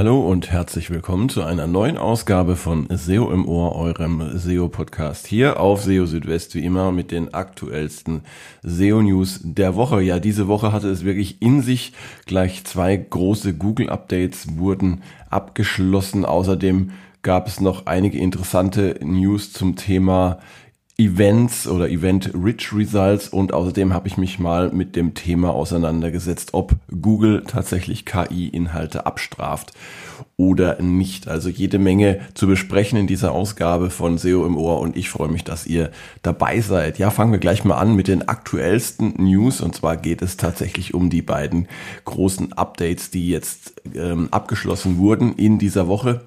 [0.00, 5.60] Hallo und herzlich willkommen zu einer neuen Ausgabe von SEO im Ohr, eurem SEO-Podcast hier
[5.60, 8.22] auf SEO Südwest, wie immer mit den aktuellsten
[8.62, 10.00] SEO-News der Woche.
[10.00, 11.92] Ja, diese Woche hatte es wirklich in sich.
[12.24, 16.24] Gleich zwei große Google-Updates wurden abgeschlossen.
[16.24, 20.38] Außerdem gab es noch einige interessante News zum Thema
[21.00, 26.50] Events oder Event Rich Results und außerdem habe ich mich mal mit dem Thema auseinandergesetzt,
[26.52, 29.72] ob Google tatsächlich KI-Inhalte abstraft
[30.36, 31.26] oder nicht.
[31.26, 35.30] Also jede Menge zu besprechen in dieser Ausgabe von SEO im Ohr und ich freue
[35.30, 35.90] mich, dass ihr
[36.20, 36.98] dabei seid.
[36.98, 40.92] Ja, fangen wir gleich mal an mit den aktuellsten News und zwar geht es tatsächlich
[40.92, 41.66] um die beiden
[42.04, 46.26] großen Updates, die jetzt ähm, abgeschlossen wurden in dieser Woche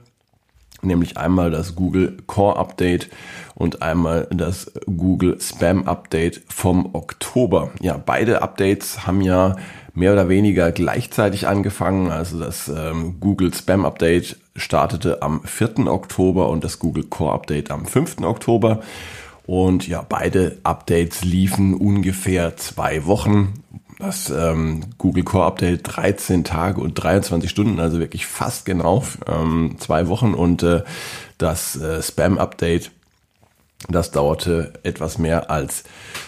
[0.86, 3.10] nämlich einmal das Google Core Update
[3.56, 7.72] und einmal das Google Spam Update vom Oktober.
[7.82, 9.56] Ja, beide Updates haben ja
[9.94, 12.10] mehr oder weniger gleichzeitig angefangen.
[12.12, 15.88] Also das ähm, Google Spam Update startete am 4.
[15.88, 18.22] Oktober und das Google Core Update am 5.
[18.22, 18.82] Oktober.
[19.46, 23.54] Und ja, beide Updates liefen ungefähr zwei Wochen,
[24.04, 29.76] das ähm, Google Core Update 13 Tage und 23 Stunden, also wirklich fast genau ähm,
[29.80, 30.84] zwei Wochen und äh,
[31.38, 32.92] das äh, Spam Update,
[33.90, 35.84] das dauerte etwas mehr als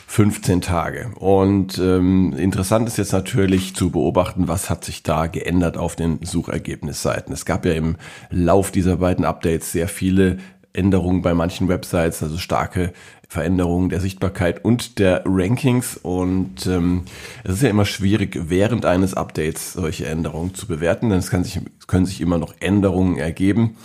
[0.08, 1.12] 15 Tage.
[1.16, 6.20] Und ähm, interessant ist jetzt natürlich zu beobachten, was hat sich da geändert auf den
[6.24, 7.34] Suchergebnisseiten.
[7.34, 7.98] Es gab ja im
[8.30, 10.38] Lauf dieser beiden Updates sehr viele
[10.76, 12.94] Änderungen bei manchen Websites, also starke
[13.28, 15.98] Veränderungen der Sichtbarkeit und der Rankings.
[15.98, 17.04] Und ähm,
[17.44, 21.44] es ist ja immer schwierig, während eines Updates solche Änderungen zu bewerten, denn es kann
[21.44, 23.78] sich, können sich immer noch Änderungen ergeben.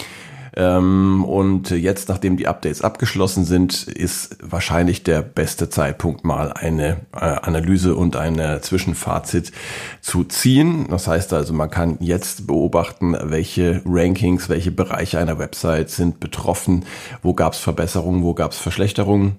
[0.57, 7.01] Ähm, und jetzt, nachdem die Updates abgeschlossen sind, ist wahrscheinlich der beste Zeitpunkt, mal eine
[7.13, 9.53] äh, Analyse und eine Zwischenfazit
[10.01, 10.87] zu ziehen.
[10.89, 16.85] Das heißt also, man kann jetzt beobachten, welche Rankings, welche Bereiche einer Website sind betroffen,
[17.23, 19.39] wo gab es Verbesserungen, wo gab es Verschlechterungen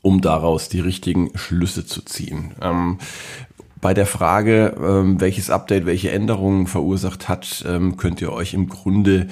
[0.00, 2.54] um daraus die richtigen Schlüsse zu ziehen.
[2.62, 2.98] Ähm,
[3.80, 8.68] bei der Frage, ähm, welches Update welche Änderungen verursacht hat, ähm, könnt ihr euch im
[8.68, 9.28] Grunde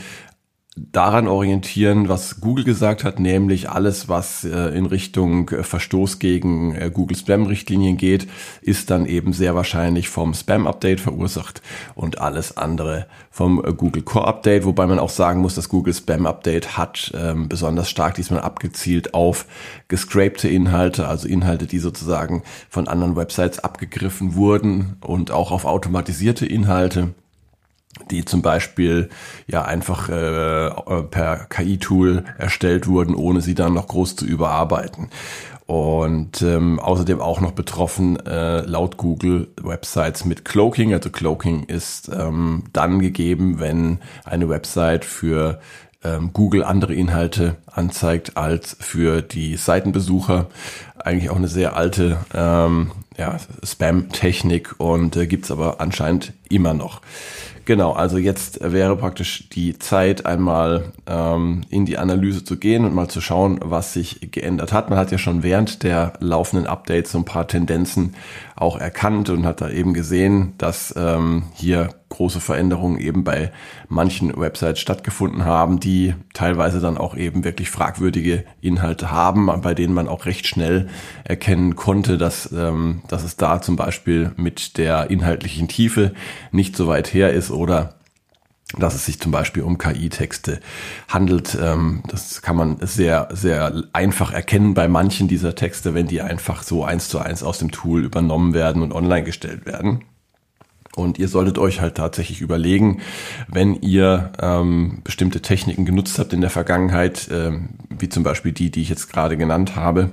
[0.76, 6.74] daran orientieren, was Google gesagt hat, nämlich alles, was äh, in Richtung äh, Verstoß gegen
[6.74, 8.28] äh, Google Spam-Richtlinien geht,
[8.60, 11.62] ist dann eben sehr wahrscheinlich vom Spam-Update verursacht
[11.94, 17.10] und alles andere vom Google Core-Update, wobei man auch sagen muss, das Google Spam-Update hat
[17.16, 19.46] ähm, besonders stark diesmal abgezielt auf
[19.88, 26.44] gescrapte Inhalte, also Inhalte, die sozusagen von anderen Websites abgegriffen wurden und auch auf automatisierte
[26.44, 27.14] Inhalte
[28.10, 29.08] die zum Beispiel
[29.46, 30.70] ja einfach äh,
[31.10, 35.08] per KI-Tool erstellt wurden, ohne sie dann noch groß zu überarbeiten.
[35.66, 40.94] Und ähm, außerdem auch noch betroffen äh, laut Google Websites mit Cloaking.
[40.94, 45.60] Also Cloaking ist ähm, dann gegeben, wenn eine Website für
[46.04, 50.46] ähm, Google andere Inhalte anzeigt als für die Seitenbesucher.
[50.98, 57.00] Eigentlich auch eine sehr alte ähm, ja, Spam-Technik und äh, gibt's aber anscheinend immer noch.
[57.66, 62.94] Genau, also jetzt wäre praktisch die Zeit, einmal ähm, in die Analyse zu gehen und
[62.94, 64.88] mal zu schauen, was sich geändert hat.
[64.88, 68.14] Man hat ja schon während der laufenden Updates so ein paar Tendenzen
[68.54, 73.52] auch erkannt und hat da eben gesehen, dass ähm, hier große Veränderungen eben bei
[73.88, 79.94] manchen Websites stattgefunden haben, die teilweise dann auch eben wirklich fragwürdige Inhalte haben, bei denen
[79.94, 80.88] man auch recht schnell
[81.24, 86.14] erkennen konnte, dass, ähm, dass es da zum Beispiel mit der inhaltlichen Tiefe
[86.52, 87.94] nicht so weit her ist oder
[88.78, 90.60] dass es sich zum Beispiel um KI-Texte
[91.08, 91.56] handelt.
[91.60, 96.62] Ähm, das kann man sehr, sehr einfach erkennen bei manchen dieser Texte, wenn die einfach
[96.62, 100.02] so eins zu eins aus dem Tool übernommen werden und online gestellt werden.
[100.96, 103.02] Und ihr solltet euch halt tatsächlich überlegen,
[103.48, 108.70] wenn ihr ähm, bestimmte Techniken genutzt habt in der Vergangenheit, ähm, wie zum Beispiel die,
[108.70, 110.12] die ich jetzt gerade genannt habe,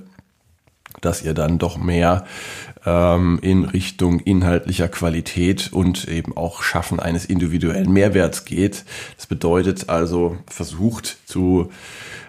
[1.00, 2.25] dass ihr dann doch mehr
[2.85, 8.83] ähm, in Richtung inhaltlicher Qualität und eben auch Schaffen eines individuellen Mehrwerts geht.
[9.15, 11.71] Das bedeutet also, versucht zu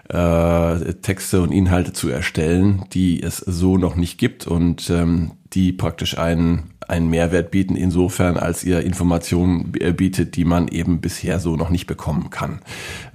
[0.09, 5.73] äh, Texte und Inhalte zu erstellen, die es so noch nicht gibt und ähm, die
[5.73, 11.57] praktisch einen einen Mehrwert bieten, insofern als ihr Informationen bietet, die man eben bisher so
[11.57, 12.61] noch nicht bekommen kann.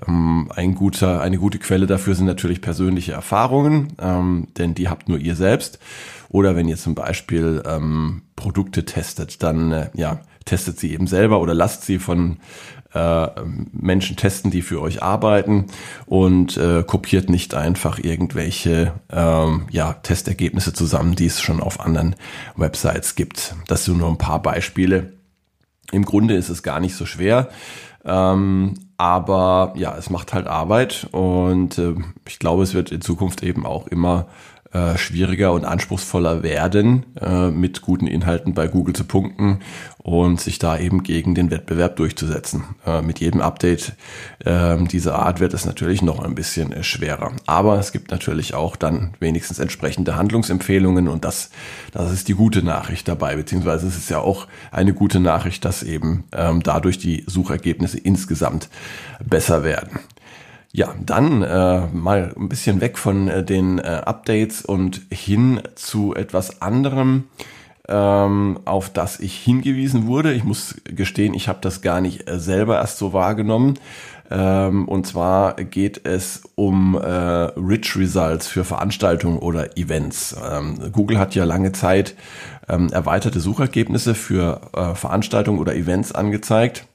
[0.08, 5.10] Ähm, ein guter, eine gute Quelle dafür sind natürlich persönliche Erfahrungen, ähm, denn die habt
[5.10, 5.80] nur ihr selbst.
[6.30, 10.20] Oder wenn ihr zum Beispiel ähm, Produkte testet, dann äh, ja,
[10.50, 12.38] testet sie eben selber oder lasst sie von
[12.94, 13.28] äh,
[13.72, 15.68] Menschen testen, die für euch arbeiten
[16.08, 22.16] und äh, kopiert nicht einfach irgendwelche ähm, ja, Testergebnisse zusammen, die es schon auf anderen
[22.56, 23.56] Websites gibt.
[23.68, 25.14] Das sind nur ein paar Beispiele
[25.92, 27.50] Im Grunde ist es gar nicht so schwer.
[28.06, 31.96] Ähm, aber ja, es macht halt Arbeit und äh,
[32.28, 34.28] ich glaube, es wird in Zukunft eben auch immer
[34.72, 39.60] äh, schwieriger und anspruchsvoller werden, äh, mit guten Inhalten bei Google zu punkten
[39.98, 42.64] und sich da eben gegen den Wettbewerb durchzusetzen.
[42.86, 43.94] Äh, mit jedem Update
[44.46, 47.32] äh, dieser Art wird es natürlich noch ein bisschen äh, schwerer.
[47.48, 51.50] Aber es gibt natürlich auch dann wenigstens entsprechende Handlungsempfehlungen und das,
[51.92, 55.84] das ist die gute Nachricht dabei, beziehungsweise es ist ja auch eine gute Nachricht, dass
[55.84, 58.70] eben ähm, dadurch die Suchergebnisse insgesamt
[59.24, 60.00] besser werden.
[60.72, 66.14] Ja, dann äh, mal ein bisschen weg von äh, den äh, Updates und hin zu
[66.14, 67.24] etwas anderem,
[67.88, 70.32] ähm, auf das ich hingewiesen wurde.
[70.32, 73.80] Ich muss gestehen, ich habe das gar nicht äh, selber erst so wahrgenommen.
[74.30, 80.36] Ähm, und zwar geht es um äh, Rich Results für Veranstaltungen oder Events.
[80.52, 82.14] Ähm, Google hat ja lange Zeit
[82.68, 86.86] ähm, erweiterte Suchergebnisse für äh, Veranstaltungen oder Events angezeigt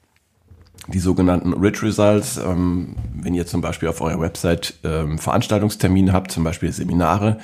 [0.87, 2.37] die sogenannten Rich Results.
[2.37, 7.39] Ähm, wenn ihr zum Beispiel auf eurer Website ähm, Veranstaltungstermine habt, zum Beispiel Seminare,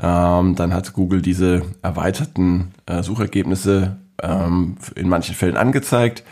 [0.00, 6.22] ähm, dann hat Google diese erweiterten äh, Suchergebnisse ähm, in manchen Fällen angezeigt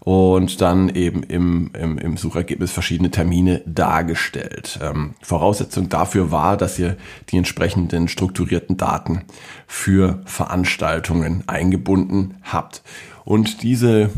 [0.00, 4.78] und dann eben im, im, im Suchergebnis verschiedene Termine dargestellt.
[4.82, 6.96] Ähm, Voraussetzung dafür war, dass ihr
[7.30, 9.22] die entsprechenden strukturierten Daten
[9.66, 12.82] für Veranstaltungen eingebunden habt.
[13.24, 14.10] Und diese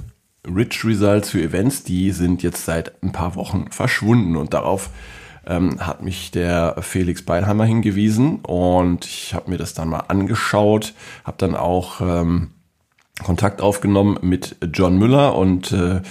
[0.46, 4.36] Rich Results für Events, die sind jetzt seit ein paar Wochen verschwunden.
[4.36, 4.90] Und darauf
[5.46, 8.40] ähm, hat mich der Felix Beilheimer hingewiesen.
[8.40, 10.94] Und ich habe mir das dann mal angeschaut,
[11.24, 12.50] habe dann auch ähm,
[13.24, 15.36] Kontakt aufgenommen mit John Müller.
[15.36, 16.02] Und äh,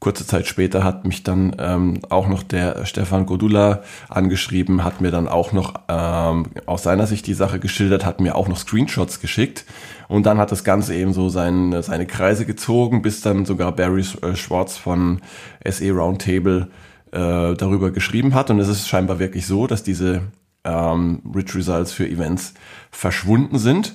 [0.00, 5.10] kurze Zeit später hat mich dann ähm, auch noch der Stefan Godula angeschrieben, hat mir
[5.10, 9.20] dann auch noch ähm, aus seiner Sicht die Sache geschildert, hat mir auch noch Screenshots
[9.20, 9.64] geschickt
[10.08, 14.04] und dann hat das Ganze eben so sein, seine Kreise gezogen, bis dann sogar Barry
[14.22, 15.20] äh, Schwartz von
[15.64, 16.68] SE Roundtable
[17.12, 18.50] äh, darüber geschrieben hat.
[18.50, 20.22] Und es ist scheinbar wirklich so, dass diese
[20.64, 22.54] ähm, Rich Results für Events
[22.90, 23.94] verschwunden sind.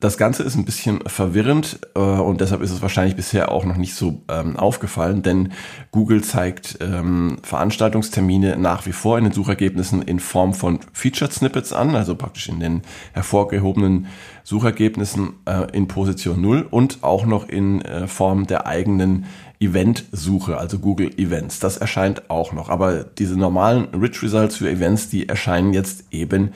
[0.00, 3.76] Das Ganze ist ein bisschen verwirrend äh, und deshalb ist es wahrscheinlich bisher auch noch
[3.76, 5.52] nicht so ähm, aufgefallen, denn
[5.90, 11.74] Google zeigt ähm, Veranstaltungstermine nach wie vor in den Suchergebnissen in Form von Featured Snippets
[11.74, 12.80] an, also praktisch in den
[13.12, 14.06] hervorgehobenen
[14.42, 19.26] Suchergebnissen äh, in Position 0 und auch noch in äh, Form der eigenen
[19.60, 21.60] Event-Suche, also Google Events.
[21.60, 22.70] Das erscheint auch noch.
[22.70, 26.52] Aber diese normalen Rich Results für Events, die erscheinen jetzt eben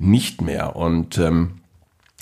[0.00, 0.74] nicht mehr.
[0.74, 1.60] Und ähm,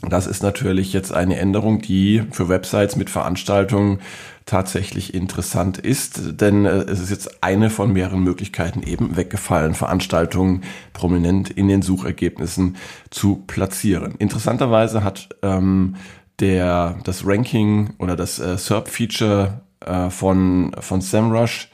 [0.03, 4.01] das ist natürlich jetzt eine Änderung, die für Websites mit Veranstaltungen
[4.45, 10.63] tatsächlich interessant ist, denn äh, es ist jetzt eine von mehreren Möglichkeiten eben weggefallen, Veranstaltungen
[10.93, 12.77] prominent in den Suchergebnissen
[13.11, 14.15] zu platzieren.
[14.19, 15.97] Interessanterweise hat ähm,
[16.39, 21.71] der das Ranking oder das äh, SERP-Feature äh, von von SEMrush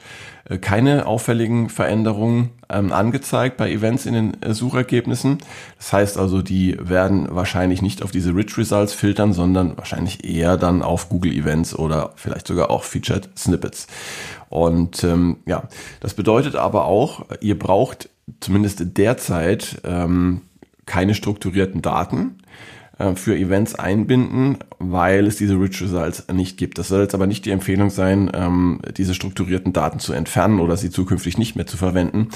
[0.59, 5.37] keine auffälligen Veränderungen ähm, angezeigt bei Events in den äh, Suchergebnissen.
[5.77, 10.57] Das heißt also, die werden wahrscheinlich nicht auf diese Rich Results filtern, sondern wahrscheinlich eher
[10.57, 13.87] dann auf Google Events oder vielleicht sogar auch Featured Snippets.
[14.49, 15.63] Und ähm, ja,
[16.01, 18.09] das bedeutet aber auch, ihr braucht
[18.39, 20.41] zumindest derzeit ähm,
[20.85, 22.37] keine strukturierten Daten
[22.99, 26.77] äh, für Events einbinden, weil es diese Rich Results nicht gibt.
[26.77, 30.77] Das soll jetzt aber nicht die Empfehlung sein, ähm, diese strukturierten Daten zu entfernen oder
[30.77, 32.29] sie zukünftig nicht mehr zu verwenden.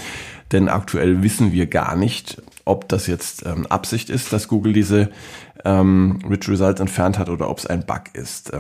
[0.52, 5.10] Denn aktuell wissen wir gar nicht, ob das jetzt ähm, Absicht ist, dass Google diese
[5.64, 8.52] ähm, Rich Results entfernt hat oder ob es ein Bug ist.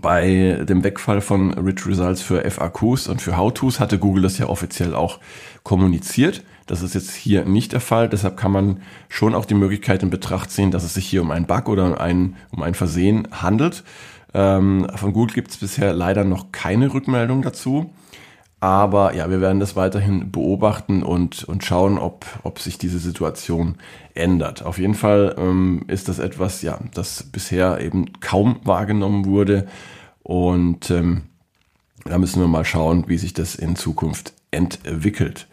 [0.00, 4.48] Bei dem Wegfall von Rich Results für FAQs und für How-Tos hatte Google das ja
[4.48, 5.20] offiziell auch
[5.62, 6.42] kommuniziert.
[6.66, 8.08] Das ist jetzt hier nicht der Fall.
[8.08, 11.30] Deshalb kann man schon auch die Möglichkeit in Betracht ziehen, dass es sich hier um
[11.30, 13.84] einen Bug oder ein, um ein Versehen handelt.
[14.34, 17.90] Ähm, von Google gibt es bisher leider noch keine Rückmeldung dazu.
[18.58, 23.76] Aber ja, wir werden das weiterhin beobachten und, und schauen, ob, ob sich diese Situation
[24.14, 24.64] ändert.
[24.64, 29.66] Auf jeden Fall ähm, ist das etwas, ja, das bisher eben kaum wahrgenommen wurde.
[30.22, 31.22] Und ähm,
[32.04, 35.46] da müssen wir mal schauen, wie sich das in Zukunft entwickelt.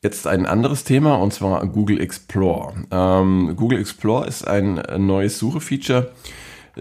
[0.00, 2.72] Jetzt ein anderes Thema und zwar Google Explore.
[2.92, 6.12] Ähm, Google Explore ist ein neues Suchefeature,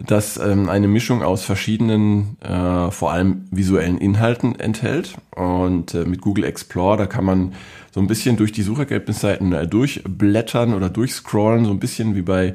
[0.06, 5.16] das ähm, eine Mischung aus verschiedenen, äh, vor allem visuellen Inhalten enthält.
[5.36, 7.54] Und äh, mit Google Explore, da kann man
[7.92, 12.54] so ein bisschen durch die Suchergebnisseiten äh, durchblättern oder durchscrollen, so ein bisschen wie bei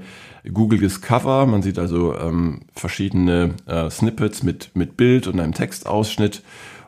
[0.52, 1.46] Google Discover.
[1.46, 6.42] Man sieht also ähm, verschiedene äh, Snippets mit, mit Bild und einem Textausschnitt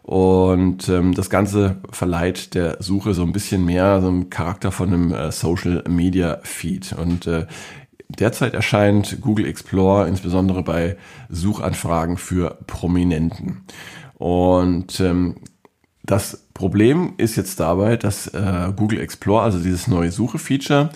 [0.04, 4.92] und ähm, das Ganze verleiht der Suche so ein bisschen mehr so einen Charakter von
[4.92, 6.92] einem äh, Social Media Feed.
[6.92, 7.46] Und äh,
[8.11, 10.99] derzeit erscheint Google Explorer insbesondere bei
[11.30, 13.62] Suchanfragen für Prominenten.
[14.16, 15.37] Und ähm,
[16.02, 20.90] das Problem ist jetzt dabei, dass äh, Google Explorer, also dieses neue Suche-Feature,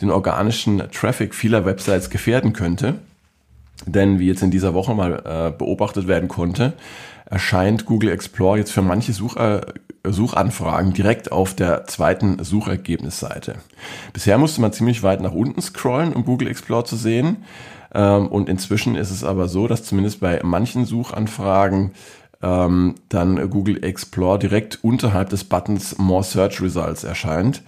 [0.00, 2.94] den organischen Traffic vieler Websites gefährden könnte.
[3.84, 6.72] Denn wie jetzt in dieser Woche mal äh, beobachtet werden konnte,
[7.26, 9.60] erscheint Google Explorer jetzt für manche Such, äh,
[10.06, 13.56] Suchanfragen direkt auf der zweiten Suchergebnisseite.
[14.12, 17.44] Bisher musste man ziemlich weit nach unten scrollen, um Google Explorer zu sehen.
[17.94, 21.92] Ähm, und inzwischen ist es aber so, dass zumindest bei manchen Suchanfragen
[22.42, 27.62] ähm, dann Google Explorer direkt unterhalb des Buttons More Search Results erscheint.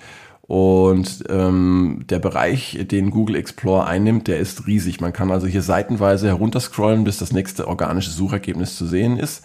[0.46, 5.00] Und ähm, der Bereich, den Google Explorer einnimmt, der ist riesig.
[5.00, 9.44] Man kann also hier seitenweise herunterscrollen, bis das nächste organische Suchergebnis zu sehen ist.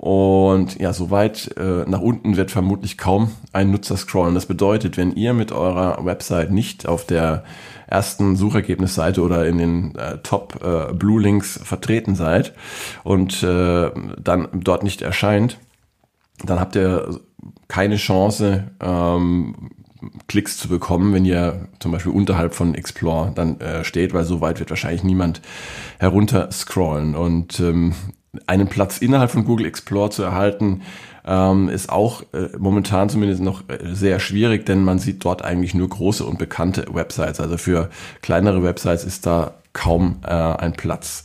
[0.00, 4.34] Und ja, soweit äh, nach unten wird vermutlich kaum ein Nutzer scrollen.
[4.34, 7.44] Das bedeutet, wenn ihr mit eurer Website nicht auf der
[7.86, 12.54] ersten Suchergebnisseite oder in den äh, Top äh, Blue Links vertreten seid
[13.04, 15.58] und äh, dann dort nicht erscheint,
[16.44, 17.20] dann habt ihr
[17.68, 19.70] keine Chance, ähm,
[20.28, 24.40] Klicks zu bekommen, wenn ihr zum Beispiel unterhalb von Explore dann äh, steht, weil so
[24.40, 25.40] weit wird wahrscheinlich niemand
[25.98, 27.14] herunter scrollen.
[27.14, 27.94] Und ähm,
[28.46, 30.82] einen Platz innerhalb von Google Explore zu erhalten,
[31.26, 35.74] ähm, ist auch äh, momentan zumindest noch äh, sehr schwierig, denn man sieht dort eigentlich
[35.74, 37.40] nur große und bekannte Websites.
[37.40, 37.90] Also für
[38.22, 41.22] kleinere Websites ist da kaum äh, ein Platz.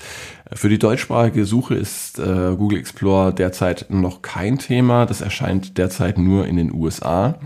[0.53, 5.05] Für die deutschsprachige Suche ist äh, Google Explorer derzeit noch kein Thema.
[5.05, 7.39] Das erscheint derzeit nur in den USA.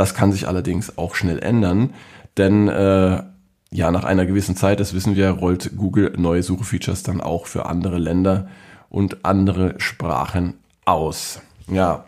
[0.00, 1.92] Das kann sich allerdings auch schnell ändern,
[2.38, 3.22] denn äh,
[3.70, 7.66] ja, nach einer gewissen Zeit, das wissen wir, rollt Google neue Suchfeatures dann auch für
[7.66, 8.48] andere Länder
[8.88, 10.54] und andere Sprachen
[10.86, 11.42] aus.
[11.70, 12.06] Ja,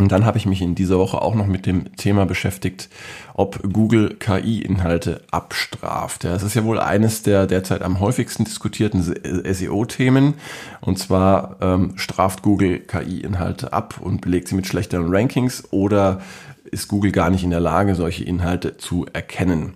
[0.00, 2.88] und dann habe ich mich in dieser Woche auch noch mit dem Thema beschäftigt,
[3.34, 6.22] ob Google KI-Inhalte abstraft.
[6.22, 10.34] Ja, es ist ja wohl eines der derzeit am häufigsten diskutierten SEO-Themen.
[10.80, 16.20] Und zwar ähm, straft Google KI-Inhalte ab und belegt sie mit schlechteren Rankings oder
[16.68, 19.74] ist Google gar nicht in der Lage, solche Inhalte zu erkennen.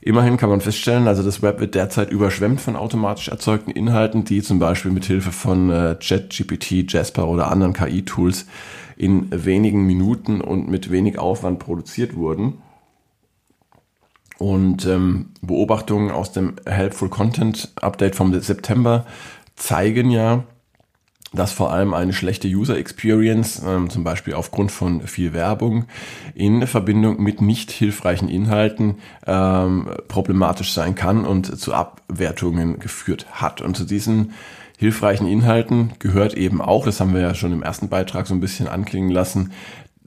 [0.00, 4.42] Immerhin kann man feststellen, also das Web wird derzeit überschwemmt von automatisch erzeugten Inhalten, die
[4.42, 8.46] zum Beispiel mit Hilfe von äh, ChatGPT, Jasper oder anderen KI-Tools
[8.96, 12.62] in wenigen Minuten und mit wenig Aufwand produziert wurden.
[14.38, 19.04] Und ähm, Beobachtungen aus dem Helpful Content Update vom September
[19.56, 20.44] zeigen ja,
[21.32, 25.84] dass vor allem eine schlechte User Experience, ähm, zum Beispiel aufgrund von viel Werbung,
[26.34, 33.60] in Verbindung mit nicht hilfreichen Inhalten ähm, problematisch sein kann und zu Abwertungen geführt hat.
[33.60, 34.32] Und zu diesen
[34.78, 38.40] hilfreichen Inhalten gehört eben auch, das haben wir ja schon im ersten Beitrag so ein
[38.40, 39.52] bisschen anklingen lassen,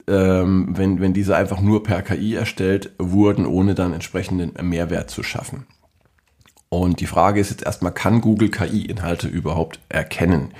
[0.08, 5.22] ähm, wenn, wenn diese einfach nur per KI erstellt wurden, ohne dann entsprechenden Mehrwert zu
[5.22, 5.66] schaffen.
[6.72, 10.52] Und die Frage ist jetzt erstmal, kann Google KI-Inhalte überhaupt erkennen?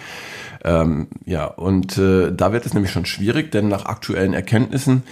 [0.65, 5.03] Ähm, ja, und äh, da wird es nämlich schon schwierig, denn nach aktuellen Erkenntnissen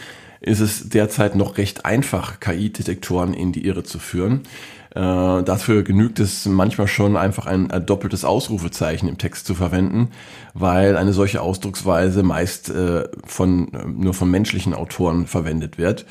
[0.40, 4.42] ist es derzeit noch recht einfach, KI-Detektoren in die Irre zu führen.
[4.94, 10.10] Äh, dafür genügt es manchmal schon einfach ein, doppeltes Ausrufezeichen im Text zu verwenden,
[10.54, 16.06] weil eine solche Ausdrucksweise meist äh, von, äh, nur von menschlichen Autoren verwendet wird.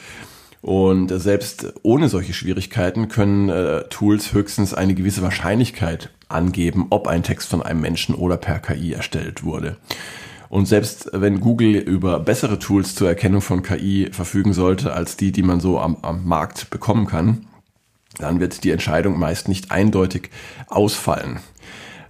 [0.61, 7.23] Und selbst ohne solche Schwierigkeiten können äh, Tools höchstens eine gewisse Wahrscheinlichkeit angeben, ob ein
[7.23, 9.77] Text von einem Menschen oder per KI erstellt wurde.
[10.49, 15.31] Und selbst wenn Google über bessere Tools zur Erkennung von KI verfügen sollte als die,
[15.31, 17.45] die man so am, am Markt bekommen kann,
[18.17, 20.31] dann wird die Entscheidung meist nicht eindeutig
[20.67, 21.39] ausfallen.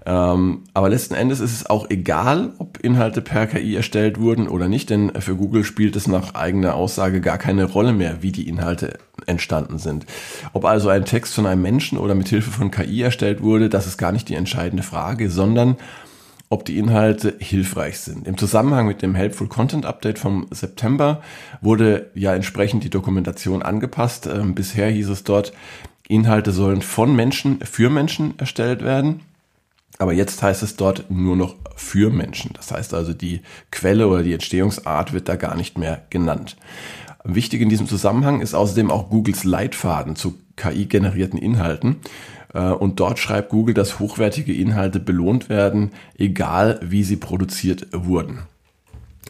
[0.06, 4.68] Ähm, aber letzten Endes ist es auch egal, ob Inhalte per KI erstellt wurden oder
[4.68, 8.48] nicht, denn für Google spielt es nach eigener Aussage gar keine Rolle mehr, wie die
[8.48, 10.06] Inhalte entstanden sind.
[10.54, 13.88] Ob also ein Text von einem Menschen oder mit Hilfe von KI erstellt wurde, das
[13.88, 15.78] ist gar nicht die entscheidende Frage, sondern
[16.50, 18.28] ob die Inhalte hilfreich sind.
[18.28, 21.22] Im Zusammenhang mit dem Helpful Content Update vom September
[21.62, 24.26] wurde ja entsprechend die Dokumentation angepasst.
[24.26, 25.54] Ähm, bisher hieß es dort,
[26.08, 29.22] Inhalte sollen von Menschen für Menschen erstellt werden.
[30.00, 32.52] Aber jetzt heißt es dort nur noch für Menschen.
[32.54, 36.56] Das heißt also, die Quelle oder die Entstehungsart wird da gar nicht mehr genannt.
[37.26, 41.98] Wichtig in diesem Zusammenhang ist außerdem auch Googles Leitfaden zu KI-generierten Inhalten.
[42.54, 48.40] Äh, und dort schreibt Google, dass hochwertige Inhalte belohnt werden, egal wie sie produziert wurden.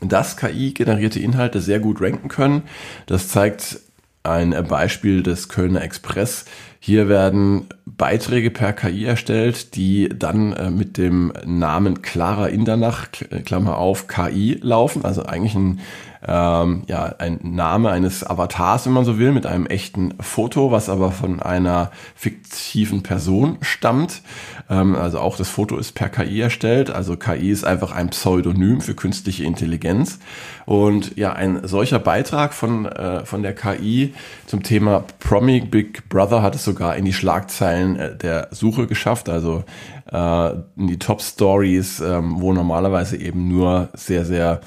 [0.01, 2.61] Dass KI-generierte Inhalte sehr gut ranken können,
[3.07, 3.79] das zeigt
[4.21, 6.45] ein Beispiel des Kölner Express.
[6.79, 13.07] Hier werden Beiträge per KI erstellt, die dann äh, mit dem Namen Clara Indernach,
[13.45, 15.03] Klammer auf, KI laufen.
[15.03, 15.81] Also eigentlich ein
[16.27, 20.89] ähm, ja, ein Name eines Avatars, wenn man so will, mit einem echten Foto, was
[20.89, 24.21] aber von einer fiktiven Person stammt.
[24.69, 26.89] Ähm, also auch das Foto ist per KI erstellt.
[26.89, 30.19] Also KI ist einfach ein Pseudonym für künstliche Intelligenz.
[30.65, 34.13] Und ja, ein solcher Beitrag von, äh, von der KI
[34.45, 39.27] zum Thema Promi Big Brother hat es sogar in die Schlagzeilen äh, der Suche geschafft.
[39.29, 39.63] Also
[40.11, 44.61] äh, in die Top Stories, ähm, wo normalerweise eben nur sehr, sehr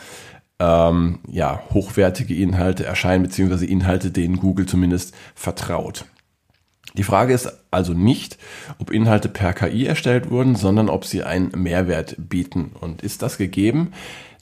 [0.59, 6.05] ähm, ja, hochwertige Inhalte erscheinen, beziehungsweise Inhalte, denen Google zumindest vertraut.
[6.95, 8.37] Die Frage ist also nicht,
[8.79, 12.73] ob Inhalte per KI erstellt wurden, sondern ob sie einen Mehrwert bieten.
[12.79, 13.93] Und ist das gegeben,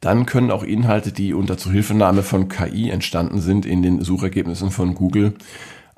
[0.01, 4.95] dann können auch Inhalte, die unter Zuhilfenahme von KI entstanden sind, in den Suchergebnissen von
[4.95, 5.35] Google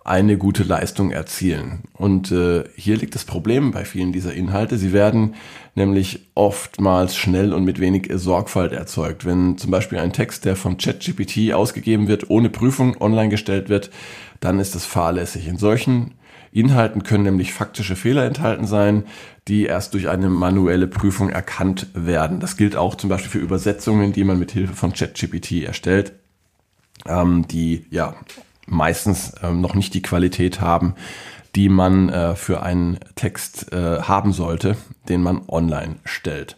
[0.04, 1.84] eine gute Leistung erzielen.
[1.94, 4.76] Und äh, hier liegt das Problem bei vielen dieser Inhalte.
[4.76, 5.34] Sie werden
[5.74, 9.24] nämlich oftmals schnell und mit wenig Sorgfalt erzeugt.
[9.24, 13.90] Wenn zum Beispiel ein Text, der vom ChatGPT ausgegeben wird, ohne Prüfung online gestellt wird,
[14.40, 15.46] dann ist das fahrlässig.
[15.46, 16.14] In solchen
[16.50, 19.04] Inhalten können nämlich faktische Fehler enthalten sein,
[19.48, 22.40] die erst durch eine manuelle Prüfung erkannt werden.
[22.40, 26.12] Das gilt auch zum Beispiel für Übersetzungen, die man mit Hilfe von ChatGPT erstellt,
[27.06, 28.16] ähm, die ja
[28.66, 30.94] meistens ähm, noch nicht die Qualität haben,
[31.54, 34.76] die man äh, für einen Text äh, haben sollte,
[35.08, 36.56] den man online stellt.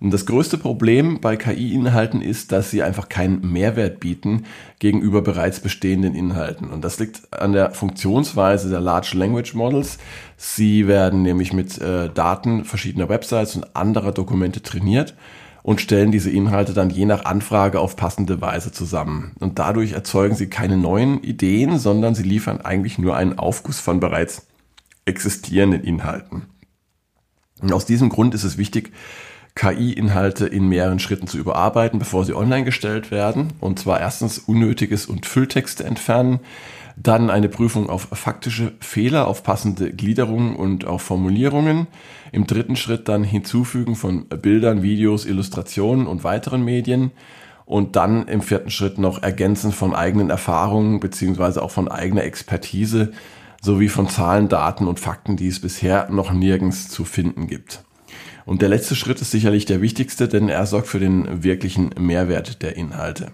[0.00, 4.44] Und das größte Problem bei KI-Inhalten ist, dass sie einfach keinen Mehrwert bieten
[4.78, 6.70] gegenüber bereits bestehenden Inhalten.
[6.70, 9.98] Und das liegt an der Funktionsweise der Large Language Models.
[10.36, 15.14] Sie werden nämlich mit äh, Daten verschiedener Websites und anderer Dokumente trainiert
[15.62, 19.32] und stellen diese Inhalte dann je nach Anfrage auf passende Weise zusammen.
[19.40, 24.00] Und dadurch erzeugen sie keine neuen Ideen, sondern sie liefern eigentlich nur einen Aufguss von
[24.00, 24.46] bereits
[25.04, 26.42] existierenden Inhalten.
[27.60, 28.92] Und aus diesem Grund ist es wichtig,
[29.54, 33.52] KI-Inhalte in mehreren Schritten zu überarbeiten, bevor sie online gestellt werden.
[33.58, 36.38] Und zwar erstens Unnötiges und Fülltexte entfernen,
[37.02, 41.86] dann eine Prüfung auf faktische Fehler, auf passende Gliederungen und auf Formulierungen.
[42.32, 47.12] Im dritten Schritt dann Hinzufügen von Bildern, Videos, Illustrationen und weiteren Medien.
[47.64, 53.12] Und dann im vierten Schritt noch Ergänzen von eigenen Erfahrungen beziehungsweise auch von eigener Expertise
[53.60, 57.82] sowie von Zahlen, Daten und Fakten, die es bisher noch nirgends zu finden gibt.
[58.46, 62.62] Und der letzte Schritt ist sicherlich der wichtigste, denn er sorgt für den wirklichen Mehrwert
[62.62, 63.32] der Inhalte.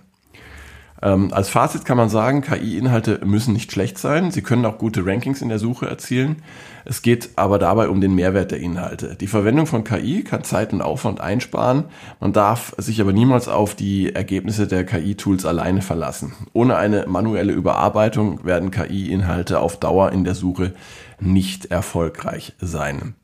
[1.04, 4.30] Ähm, als Fazit kann man sagen, KI-Inhalte müssen nicht schlecht sein.
[4.30, 6.42] Sie können auch gute Rankings in der Suche erzielen.
[6.86, 9.14] Es geht aber dabei um den Mehrwert der Inhalte.
[9.14, 11.84] Die Verwendung von KI kann Zeit und Aufwand einsparen.
[12.20, 16.32] Man darf sich aber niemals auf die Ergebnisse der KI-Tools alleine verlassen.
[16.54, 20.72] Ohne eine manuelle Überarbeitung werden KI-Inhalte auf Dauer in der Suche
[21.20, 23.14] nicht erfolgreich sein.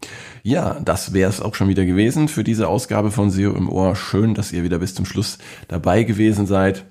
[0.43, 3.97] Ja, das wäre es auch schon wieder gewesen für diese Ausgabe von SEO im Ohr.
[3.97, 5.39] Schön, dass ihr wieder bis zum Schluss
[5.69, 6.85] dabei gewesen seid.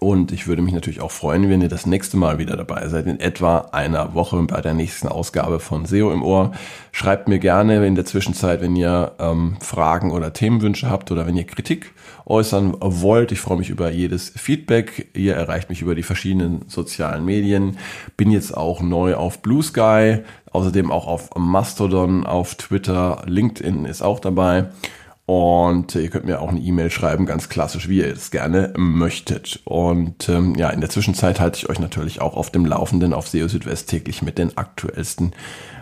[0.00, 3.06] Und ich würde mich natürlich auch freuen, wenn ihr das nächste Mal wieder dabei seid,
[3.06, 6.52] in etwa einer Woche bei der nächsten Ausgabe von SEO im Ohr.
[6.92, 11.36] Schreibt mir gerne in der Zwischenzeit, wenn ihr ähm, Fragen oder Themenwünsche habt oder wenn
[11.36, 11.92] ihr Kritik
[12.26, 13.32] äußern wollt.
[13.32, 15.08] Ich freue mich über jedes Feedback.
[15.14, 17.78] Ihr erreicht mich über die verschiedenen sozialen Medien.
[18.16, 20.18] Bin jetzt auch neu auf Blue Sky,
[20.50, 24.66] außerdem auch auf Mastodon, auf Twitter, LinkedIn ist auch dabei.
[25.26, 29.60] Und ihr könnt mir auch eine E-Mail schreiben, ganz klassisch, wie ihr es gerne möchtet.
[29.64, 33.28] Und ähm, ja, in der Zwischenzeit halte ich euch natürlich auch auf dem Laufenden auf
[33.28, 35.32] SEO Südwest täglich mit den aktuellsten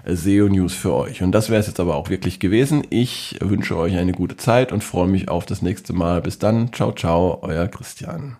[0.04, 1.22] äh, SEO-News für euch.
[1.22, 2.86] Und das wäre es jetzt aber auch wirklich gewesen.
[2.90, 6.22] Ich wünsche euch eine gute Zeit und freue mich auf das nächste Mal.
[6.22, 6.72] Bis dann.
[6.72, 8.36] Ciao, ciao, euer Christian.